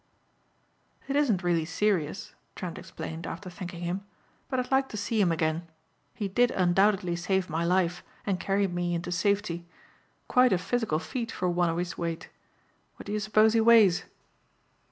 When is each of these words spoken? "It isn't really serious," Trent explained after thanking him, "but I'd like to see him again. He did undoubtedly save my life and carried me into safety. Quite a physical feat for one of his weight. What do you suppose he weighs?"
"It 1.07 1.15
isn't 1.15 1.43
really 1.43 1.63
serious," 1.63 2.33
Trent 2.55 2.79
explained 2.79 3.27
after 3.27 3.51
thanking 3.51 3.81
him, 3.83 4.03
"but 4.49 4.59
I'd 4.59 4.71
like 4.71 4.89
to 4.89 4.97
see 4.97 5.21
him 5.21 5.31
again. 5.31 5.67
He 6.15 6.27
did 6.27 6.49
undoubtedly 6.49 7.15
save 7.15 7.51
my 7.51 7.63
life 7.63 8.01
and 8.25 8.39
carried 8.39 8.73
me 8.73 8.95
into 8.95 9.11
safety. 9.11 9.67
Quite 10.27 10.53
a 10.53 10.57
physical 10.57 10.97
feat 10.97 11.31
for 11.31 11.51
one 11.51 11.69
of 11.69 11.77
his 11.77 11.99
weight. 11.99 12.29
What 12.95 13.05
do 13.05 13.11
you 13.11 13.19
suppose 13.19 13.53
he 13.53 13.61
weighs?" 13.61 14.05